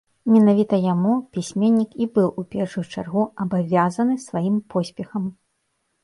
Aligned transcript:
Менавіта 0.33 0.77
яму 0.93 1.11
пісьменнік 1.37 1.91
і 2.05 2.07
быў 2.15 2.29
у 2.41 2.43
першую 2.55 2.83
чаргу 2.95 3.25
абавязаны 3.45 4.15
сваім 4.25 4.55
поспехам. 4.75 5.29